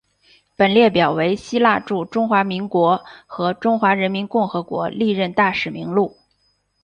[0.55, 6.17] 本列表为希腊驻中华民国和中华人民共和国历任大使名录。